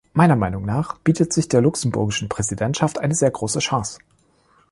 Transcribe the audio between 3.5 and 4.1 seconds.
Chance.